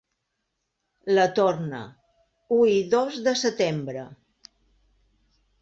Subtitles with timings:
[1.17, 1.83] La torna:
[2.57, 4.07] u i dos de setembre.